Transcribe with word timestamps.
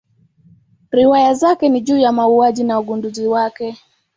Riwaya 0.91 1.33
zake 1.33 1.69
ni 1.69 1.81
juu 1.81 1.97
ya 1.97 2.11
mauaji 2.11 2.63
na 2.63 2.79
ugunduzi 2.79 3.27
wake. 3.27 3.77